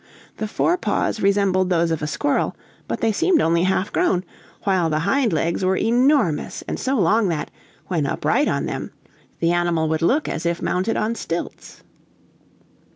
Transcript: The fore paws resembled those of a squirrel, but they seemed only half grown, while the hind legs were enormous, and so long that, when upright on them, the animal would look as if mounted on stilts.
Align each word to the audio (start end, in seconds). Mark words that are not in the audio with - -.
The 0.37 0.47
fore 0.47 0.79
paws 0.79 1.21
resembled 1.21 1.69
those 1.69 1.91
of 1.91 2.01
a 2.01 2.07
squirrel, 2.07 2.55
but 2.87 3.01
they 3.01 3.11
seemed 3.11 3.39
only 3.39 3.65
half 3.65 3.93
grown, 3.93 4.23
while 4.63 4.89
the 4.89 5.01
hind 5.05 5.31
legs 5.31 5.63
were 5.63 5.75
enormous, 5.77 6.63
and 6.63 6.79
so 6.79 6.95
long 6.97 7.27
that, 7.27 7.51
when 7.85 8.07
upright 8.07 8.47
on 8.47 8.65
them, 8.65 8.89
the 9.41 9.51
animal 9.51 9.87
would 9.89 10.01
look 10.01 10.27
as 10.27 10.43
if 10.43 10.59
mounted 10.59 10.97
on 10.97 11.13
stilts. 11.13 11.83